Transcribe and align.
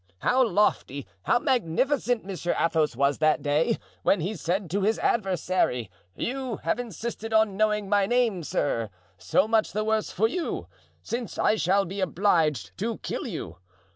how 0.21 0.43
lofty, 0.43 1.05
how 1.25 1.37
magnificent 1.37 2.25
Monsieur 2.25 2.55
Athos 2.59 2.95
was 2.95 3.19
that 3.19 3.43
day, 3.43 3.77
when 4.01 4.19
he 4.19 4.33
said 4.33 4.67
to 4.67 4.81
his 4.81 4.97
adversary: 4.97 5.91
'You 6.15 6.57
have 6.63 6.79
insisted 6.79 7.33
on 7.33 7.55
knowing 7.55 7.87
my 7.87 8.07
name, 8.07 8.41
sir; 8.41 8.89
so 9.19 9.47
much 9.47 9.73
the 9.73 9.83
worse 9.83 10.09
for 10.09 10.27
you, 10.27 10.65
since 11.03 11.37
I 11.37 11.55
shall 11.55 11.85
be 11.85 12.01
obliged 12.01 12.75
to 12.79 12.97
kill 12.97 13.27
you. 13.27 13.57